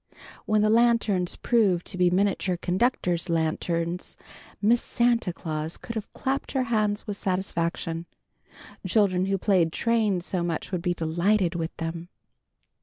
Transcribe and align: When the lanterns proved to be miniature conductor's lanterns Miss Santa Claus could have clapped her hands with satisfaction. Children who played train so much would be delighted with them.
When 0.47 0.63
the 0.63 0.69
lanterns 0.71 1.35
proved 1.35 1.85
to 1.85 1.95
be 1.95 2.09
miniature 2.09 2.57
conductor's 2.57 3.29
lanterns 3.29 4.17
Miss 4.59 4.81
Santa 4.81 5.31
Claus 5.31 5.77
could 5.77 5.93
have 5.93 6.11
clapped 6.11 6.53
her 6.53 6.63
hands 6.73 7.05
with 7.05 7.17
satisfaction. 7.17 8.07
Children 8.87 9.27
who 9.27 9.37
played 9.37 9.71
train 9.71 10.19
so 10.21 10.41
much 10.41 10.71
would 10.71 10.81
be 10.81 10.95
delighted 10.95 11.53
with 11.53 11.77
them. 11.77 12.09